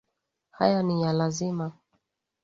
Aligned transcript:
Haya 0.51 0.83
ni 0.83 1.01
ya 1.03 1.13
lazima; 1.13 1.77